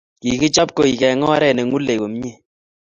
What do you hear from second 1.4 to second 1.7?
ne